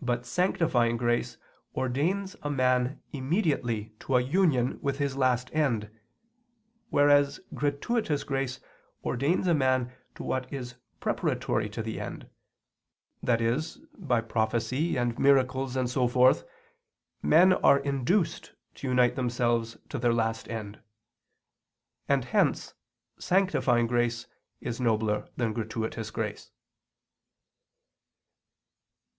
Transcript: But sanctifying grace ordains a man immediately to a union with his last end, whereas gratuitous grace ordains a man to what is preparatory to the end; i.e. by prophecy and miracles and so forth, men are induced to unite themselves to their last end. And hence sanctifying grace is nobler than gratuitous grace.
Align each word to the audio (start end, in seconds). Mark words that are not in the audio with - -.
But 0.00 0.24
sanctifying 0.24 0.96
grace 0.96 1.36
ordains 1.74 2.34
a 2.42 2.48
man 2.50 3.02
immediately 3.12 3.92
to 3.98 4.16
a 4.16 4.22
union 4.22 4.78
with 4.80 4.96
his 4.96 5.16
last 5.18 5.50
end, 5.52 5.90
whereas 6.88 7.40
gratuitous 7.52 8.24
grace 8.24 8.60
ordains 9.04 9.46
a 9.46 9.52
man 9.52 9.92
to 10.14 10.22
what 10.22 10.50
is 10.50 10.76
preparatory 10.98 11.68
to 11.68 11.82
the 11.82 12.00
end; 12.00 12.30
i.e. 13.28 13.60
by 13.98 14.22
prophecy 14.22 14.96
and 14.96 15.18
miracles 15.18 15.76
and 15.76 15.90
so 15.90 16.08
forth, 16.08 16.42
men 17.20 17.52
are 17.52 17.80
induced 17.80 18.54
to 18.76 18.88
unite 18.88 19.14
themselves 19.14 19.76
to 19.90 19.98
their 19.98 20.14
last 20.14 20.48
end. 20.48 20.80
And 22.08 22.24
hence 22.24 22.72
sanctifying 23.18 23.88
grace 23.88 24.26
is 24.62 24.80
nobler 24.80 25.28
than 25.36 25.52
gratuitous 25.52 26.10
grace. 26.10 26.50